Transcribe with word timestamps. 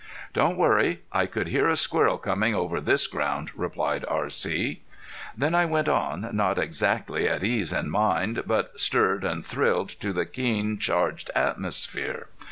"Don't 0.33 0.57
worry. 0.57 1.01
I 1.11 1.27
could 1.27 1.49
hear 1.49 1.69
a 1.69 1.75
squirrel 1.75 2.17
coming 2.17 2.55
over 2.55 2.81
this 2.81 3.05
ground," 3.05 3.51
replied 3.53 4.03
R.C. 4.07 4.81
Then 5.37 5.53
I 5.53 5.65
went 5.65 5.87
on, 5.87 6.27
not 6.33 6.57
exactly 6.57 7.27
at 7.29 7.43
ease 7.43 7.71
in 7.71 7.91
mind, 7.91 8.45
but 8.47 8.79
stirred 8.79 9.23
and 9.23 9.45
thrilled 9.45 9.89
to 9.89 10.11
the 10.11 10.25
keen 10.25 10.79
charged 10.79 11.29
atmosphere. 11.35 12.29